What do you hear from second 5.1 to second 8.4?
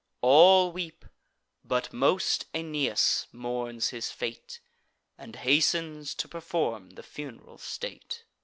And hastens to perform the funeral state.